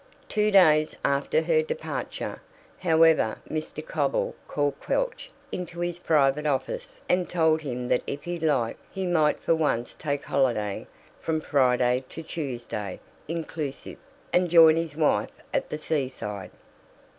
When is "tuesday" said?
12.27-12.99